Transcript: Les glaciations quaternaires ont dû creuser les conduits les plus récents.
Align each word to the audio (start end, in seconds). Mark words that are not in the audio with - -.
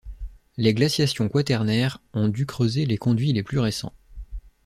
Les 0.57 0.73
glaciations 0.73 1.29
quaternaires 1.29 2.01
ont 2.15 2.27
dû 2.27 2.47
creuser 2.47 2.87
les 2.87 2.97
conduits 2.97 3.33
les 3.33 3.43
plus 3.43 3.59
récents. 3.59 3.93